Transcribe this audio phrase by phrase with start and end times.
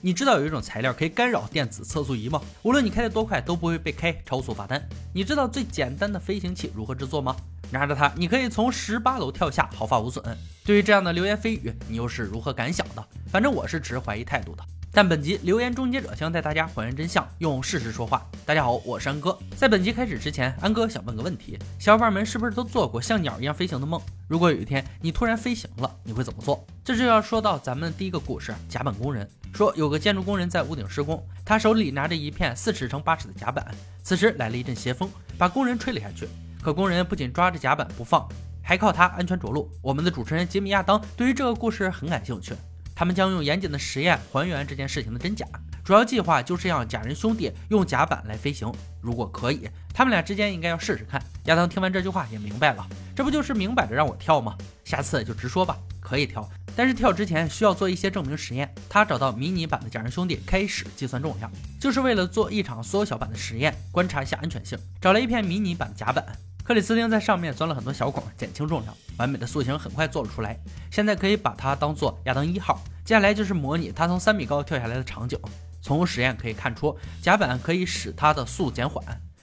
[0.00, 2.40] 你知道有一种材料可以干扰电子测速仪吗？
[2.62, 4.80] 无论你开得多快，都不会被开超速罚单。
[5.12, 7.34] 你知道最简单的飞行器如何制作吗？
[7.72, 10.24] 拿着它，你可以从十八楼跳下，毫发无损。
[10.64, 13.04] 对于这样的流言蜚语，你又是如何感想的？
[13.26, 14.62] 反正我是持怀疑态度的。
[14.92, 18.24] 但本集留言终结者将带大家还原真相，用事实说话。
[18.46, 19.36] 大家好，我是安哥。
[19.56, 24.00] 在本集开始之前，安哥想问个问题：小伙伴们是不是都做过像鸟一样飞行的梦？
[24.28, 26.64] 如果有一天你突然飞行了，你会怎么做？
[26.84, 29.28] 这就要说到咱们第一个故事——甲板工人。
[29.52, 33.66] 说有个建筑工人在屋顶施工，他手里拿着一片四尺乘八尺的甲板。
[34.02, 36.28] 此时来了一阵斜风，把工人吹了下去。
[36.62, 38.28] 可工人不仅抓着甲板不放，
[38.62, 39.70] 还靠它安全着陆。
[39.82, 42.54] 我们的主持人杰米亚当对于这个故事很感兴趣。
[42.94, 45.46] 他们将用严谨的实验还原这件事情的真假，
[45.84, 48.72] 主要计划就是让假人兄弟用甲板来飞行。
[49.00, 51.22] 如果可以，他们俩之间应该要试试看。
[51.44, 52.84] 亚当听完这句话也明白了，
[53.14, 54.56] 这不就是明摆着让我跳吗？
[54.84, 55.78] 下次就直说吧，
[56.08, 58.72] 可以跳，但是跳之前需要做一些证明实验。
[58.88, 64.78] 他找到迷你版的假人兄弟，开始计算重量，就是为了做一场缩小版的实验，观察一下安全性。
[65.02, 66.24] 找了一片迷你版的甲板。
[66.64, 68.94] 克里斯汀在上面钻了很多小孔，减轻重量。
[69.18, 70.58] 完美的塑形很快做了出来，
[70.90, 72.82] 现在可以把它当做亚当一号。
[73.04, 75.38] 接下来就是模拟他从三米高跳下来的场景。
[75.82, 79.02] 从实验可以看出，甲板可以使他的速减缓，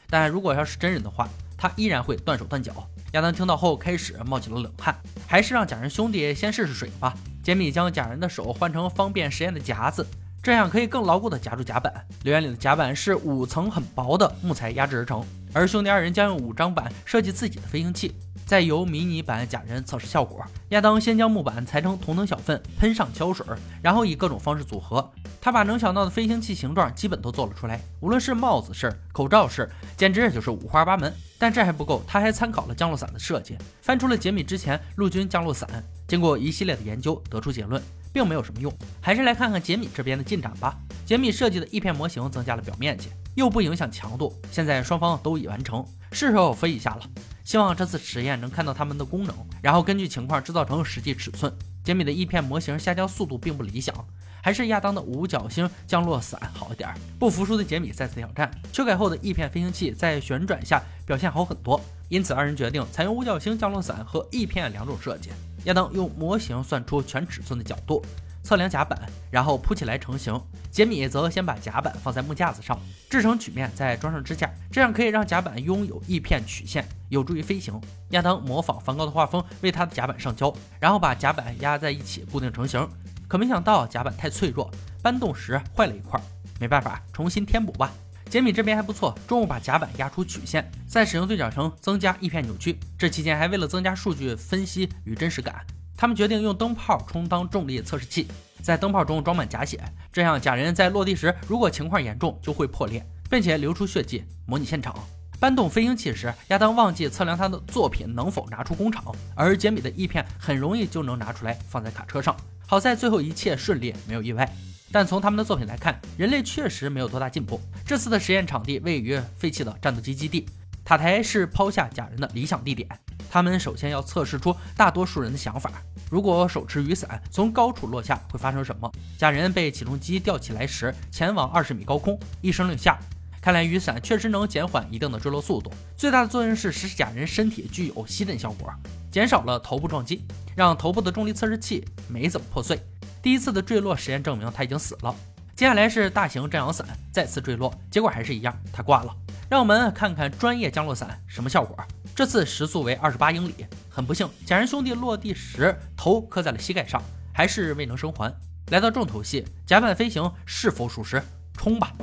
[0.09, 2.87] 但如果要是真人的话，他依然会断手断脚。
[3.15, 4.93] 亚当听到后开始冒起了冷汗，
[5.25, 7.13] 还是让假人兄弟先试试水吧。
[7.41, 10.05] 杰米将假人的手换成方便实验的夹子。
[10.43, 11.93] 这样可以更牢固的夹住甲板。
[12.23, 18.13] 留言里的甲板是五层很薄的木材压制而成，而兄弟二人将用五张板设计自己的飞行器，
[18.45, 20.45] 再由迷你版假人测试效果。
[20.69, 23.45] 亚当先将木板裁成同等小份，喷上胶水，
[23.81, 25.09] 然后以各种方式组合。
[25.39, 31.13] 他把能想到的飞行器形状基本都做了出来，无论是帽子式、口罩式，简直就是五花八门。
[31.39, 35.69] 但这还不够，他还参考了降落伞的设计，翻出了杰米之前陆军降落伞，
[36.05, 37.81] 经过一系列的研究，得出结论。
[38.11, 40.77] 并没有什么用，还是来看看杰米这边的进展吧。
[41.05, 44.33] 杰米设计的翼片模型增加了表面积，又不影响强度。
[44.51, 47.01] 现在双方都已完成，是时候飞一下了。
[47.43, 51.53] 希望这次实验能看到它们的功能，然后根据情况制造成实际尺寸。
[51.83, 53.93] 杰米的翼片模型下降速度并不理想，
[54.41, 56.91] 还是亚当的五角星降落伞好一点。
[57.19, 61.79] 不服输的杰米再次挑战，修改后的翼片飞行器在旋转下表现好很多，
[62.09, 65.29] 因此二人决定采用五角星降落伞和翼片两种设计。
[65.65, 68.03] 亚当用模型算出全尺寸的角度，
[68.45, 68.97] 测量甲板，
[69.31, 70.39] 然后铺起来成型。
[70.69, 72.79] 杰米则先把甲板放在木架子上，
[73.09, 77.81] 制成曲面，再装上支架，这样可以让甲板拥有一片曲线，有助于飞行。
[78.11, 82.87] 亚当模仿梵高的画风，为他的甲板上胶，然后把甲板压在一起固定成型。
[83.27, 84.69] 可没想到甲板太脆弱，
[85.01, 86.21] 搬动时坏了一块，
[86.59, 87.91] 没办法，重新填补吧。
[88.29, 92.77] 杰米这边还不错，中午把甲板压出曲线，再使用对角绳增加翼片扭曲。
[92.97, 95.65] 这期间还为了增加数据分析与真实感，
[95.97, 98.27] 他们决定用灯泡充当重力测试器，
[98.61, 99.79] 在灯泡中装满假血，
[100.11, 104.23] 这样假人在落地时如果情况严重就会破裂，并且流出血迹。
[104.45, 104.93] 模拟现场
[105.39, 109.03] 搬动飞行器时，亚当忘记测量他的作品能否拿出工厂，
[109.35, 112.35] 而杰米的翼片很容易就能拿出来放在卡车上。
[112.67, 114.51] 好在最后一切顺利，没有意外。
[114.91, 117.59] 但从他们的作品来看，人类确实没有多大进步。
[117.85, 120.47] 这次的实验场地位于废弃的战斗机基地，
[120.85, 122.87] 塔台是抛下假人的理想地点。
[123.27, 125.71] 他们首先要测试出大多数人的想法：
[126.11, 128.89] 如果手持雨伞从高处落下会发生什么？
[129.17, 132.99] 假人被起重机吊起来时，前往二十米高空，一声令下。
[133.41, 138.71] 看来雨伞确实能减缓一定的坠落速度，最大的作用是使假人身体具有吸震效果，
[139.11, 140.23] 减少了头部撞击，
[140.55, 142.79] 让头部的重力测试器没怎么破碎。
[143.23, 145.13] 第一次的坠落实验证明他已经死了。
[145.55, 149.15] 接下来是大型遮阳伞再次坠落，结果还是一样，他挂了。
[149.47, 151.77] 让我们看看专业降落伞什么效果。
[152.15, 153.65] 这次时速为二十八英里。
[153.89, 157.01] 很不幸，假人兄弟落地时头磕在了膝盖上，
[157.33, 158.33] 还是未能生还。
[158.71, 161.21] 来到重头戏，甲板飞行是否属实？
[161.53, 161.93] 冲吧！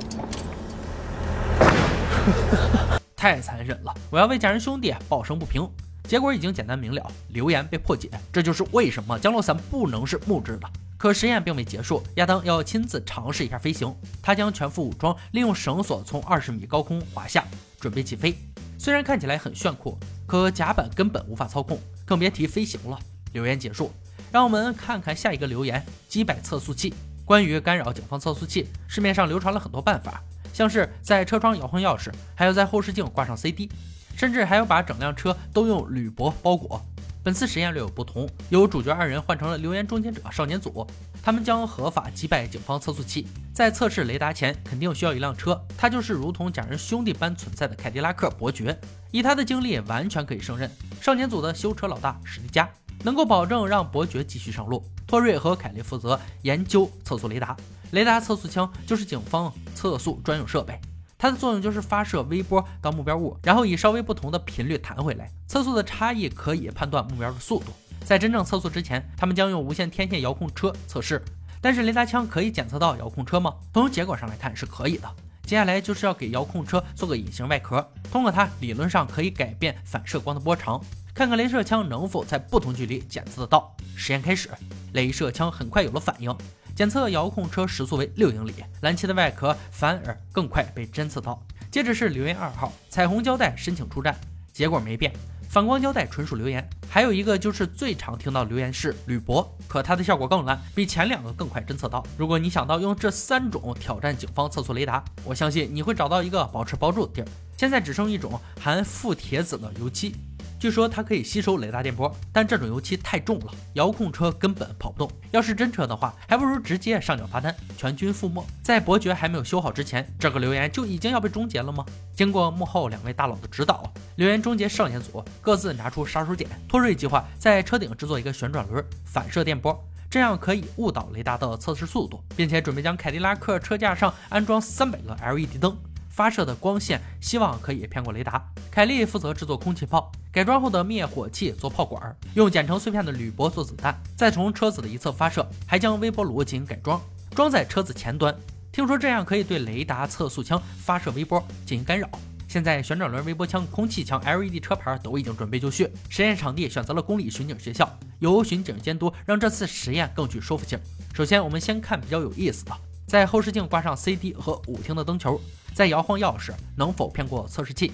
[3.15, 5.69] 太残忍了，我要为假人兄弟抱声不平。
[6.05, 10.67] 结果已经简单明了，留言被破解，这就是为什么降落伞不能是木质的。
[10.97, 13.93] 可实验并未结束，亚当要亲自尝试一下飞行。
[14.21, 17.45] 他将全副武装，利用绳索从二十米高空滑下，
[17.79, 18.35] 准备起飞。
[18.77, 22.97] 虽然看起来很炫酷，可甲板根本无法操控，更别提飞行了。
[23.33, 23.91] 留言结束，
[24.31, 26.93] 让我们看看下一个留言：击败测速器。
[27.25, 30.21] 关于干扰警方测速器，市面上流传了很多办法，
[30.53, 33.69] 像是在车窗摇晃钥匙，还有在后视镜挂上 CD，
[34.15, 36.85] 甚至还有把整辆车都用铝箔包裹。
[37.23, 40.85] 本次实验略有不同，由主角二人换成了留言终结者少年组，
[41.23, 43.25] 他们将合法击败警方测速器。
[43.53, 48.77] 在测试雷达前，肯定需要一辆车，它就是如同假人兄弟般存在的凯迪拉克伯爵。
[49.09, 52.69] 以他的经历，完全可以胜任少年组的修车老大史蒂加，
[53.03, 54.83] 能够保证让伯爵继续上路。
[55.07, 57.55] 托瑞和凯利负责研究测速雷达，
[57.91, 60.77] 雷达测速枪就是警方测速专用设备，
[61.23, 65.31] 它的作用就是发射微波到目标物，然后以稍微不同的频率弹回来。
[65.47, 67.67] 测速的差异可以判断目标的速度。
[68.03, 71.23] 在真正测速之前，他们将用无线天线遥控车测试。
[71.61, 73.53] 但是雷达枪可以检测到遥控车吗？
[73.73, 75.09] 从结果上来看是可以的。
[75.43, 80.77] 接下来就是要给遥控车做个隐形外壳，通过它理论上可以改变反射光的波长，
[81.13, 83.73] 看看镭射枪能否在不同距离检测得到。
[83.95, 84.49] 实验开始，
[84.93, 86.35] 镭射枪很快有了反应，
[86.75, 91.39] 检测遥控车时速为六英里，蓝漆的外壳反而更快被侦测到。
[91.69, 94.15] 接着是留言二号，彩虹胶带申请出战，
[94.51, 95.13] 结果没变。
[95.47, 102.03] 反光胶带纯属留言，还有一个就是最常听到留言是铝箔，可它的效果更烂，比前两个更快侦测到。
[102.17, 107.27] 如果你想到用这三种挑战警方测速雷达，我相信你会找到一个保持包住的地儿。
[107.55, 110.15] 现在只剩一种含负铁子的油漆。
[110.63, 115.11] 据说它可以吸收雷达电波，但这种油漆太重了，遥控车根本跑不动。
[115.31, 118.41] 要是真车的话，还不如直接上缴罚单，全军覆没。
[118.61, 121.85] 在伯爵还没有修好之前，这个留言就已经要被终结了吗？
[122.15, 126.47] 经过幕后两位大佬的指导，留言终结少年组各自拿出杀手锏。
[126.69, 129.77] 托瑞计划在车顶制作一个旋转轮，反射电波，
[130.09, 135.77] 这样可以误导雷达的测试速度，并且准备将凯迪拉克车架上安装三百个 LED 灯。
[136.13, 138.41] 发射的光线希望可以骗过雷达。
[138.69, 147.01] 凯利负责制作空气炮，改装后的灭火器做炮管，用剪成碎片的铝箔做子弹，再从车子的一侧发射，还将微波炉进行改装，
[147.31, 148.33] 装在车子前端。
[148.71, 152.07] 听说这样可以对雷达测速枪发射微波进行干扰。
[152.47, 155.89] 现在旋转轮微波枪、空气枪、LED 车牌都已经准备就绪。
[156.09, 160.79] 实验场地选择了公立巡警学校，由巡警监督，让这次实验更具说服性。
[161.15, 162.71] 首先，我们先看比较有意思的，
[163.07, 165.41] 在后视镜挂上 CD 和舞厅的灯球。
[165.73, 167.91] 再摇晃钥匙，能否骗过测试器？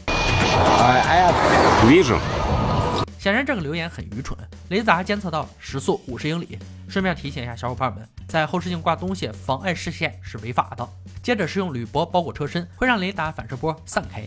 [3.18, 4.38] 显然这个留言很愚蠢。
[4.70, 6.60] 雷达监测到时速五十英里。
[6.90, 10.90] 顺便提醒一下小伙伴们，在后视镜挂东西妨碍视线是违法的。
[11.22, 14.24] 接着是用铝箔包裹车身，会让雷达反射波散开。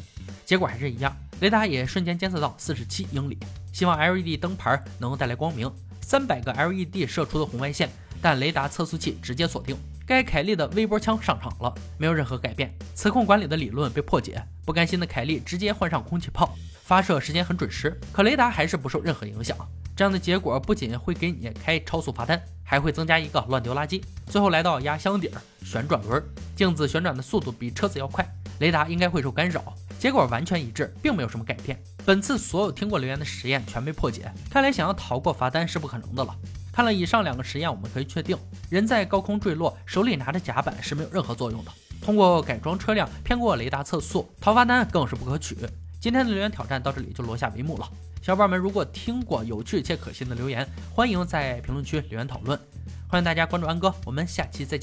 [0.47, 3.37] 结果还是一样，雷达也瞬间监测到四十七英里。
[3.73, 5.71] 希望 LED 灯牌能带来光明。
[6.01, 7.91] 三百个 LED 射出的红外线，
[8.21, 9.77] 但雷达测速器直接锁定。
[10.13, 12.73] 该凯利的微波枪上场了，没有任何改变。
[12.95, 19.57] 磁控管理的理论被破解，不甘心的凯利直接换上空气炮，发射时间很准时，可雷达还是不受任何影响。
[19.97, 24.03] 这样的结果不仅会给你开超速罚单，还会增加一个乱丢垃圾。
[24.27, 26.23] 最后来到压箱底儿，旋转轮，
[26.55, 28.27] 镜子旋转的速度比车子要快，
[28.61, 29.75] 雷达应该会受干扰。
[29.99, 31.83] 结果完全一致，并没有什么改变。
[32.05, 36.37] 本次所有听过留言的实验全被破解，看来想要逃过罚单是不可能的了。
[36.73, 38.37] 看了以上两个实验，我们可以确定，
[38.71, 41.71] 人在高空坠落，手里拿着甲板是没有任何作用的。
[42.01, 45.55] 通过改装车辆偏过雷达测速，逃罚单更是不可取。
[46.01, 47.89] 今天的留言挑战到这里就落下帷幕了。
[48.23, 52.59] 小伙伴们如果听过有趣且可信的留言，欢迎在评论区留言讨论。
[53.07, 54.81] 欢迎大家关注安哥，我们下期再见。